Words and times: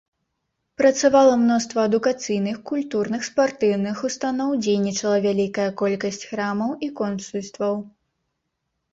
Працавала 0.81 1.33
мноства 1.41 1.79
адукацыйных, 1.89 2.55
культурных, 2.69 3.21
спартыўных 3.29 4.01
устаноў, 4.09 4.55
дзейнічала 4.67 5.17
вялікая 5.27 5.67
колькасць 5.81 6.25
храмаў 6.31 6.71
і 6.89 6.89
консульстваў. 7.01 7.77